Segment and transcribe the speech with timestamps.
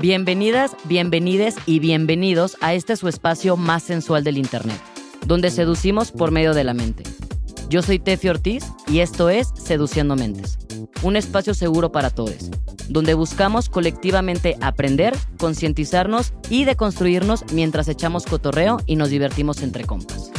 [0.00, 4.80] Bienvenidas, bienvenides y bienvenidos a este su espacio más sensual del Internet,
[5.24, 7.04] donde seducimos por medio de la mente.
[7.68, 10.58] Yo soy Tefi Ortiz y esto es Seduciendo Mentes,
[11.02, 12.50] un espacio seguro para todos,
[12.88, 20.32] donde buscamos colectivamente aprender, concientizarnos y deconstruirnos mientras echamos cotorreo y nos divertimos entre compas.